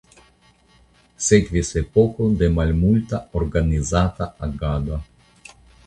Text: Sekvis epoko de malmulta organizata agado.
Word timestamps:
Sekvis 1.25 1.69
epoko 1.83 2.31
de 2.41 2.49
malmulta 2.57 3.23
organizata 3.43 4.33
agado. 4.49 5.03